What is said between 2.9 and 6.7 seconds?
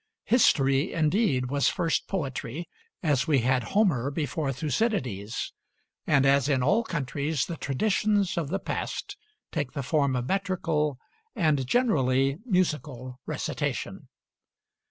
as we had Homer before Thucydides, and as in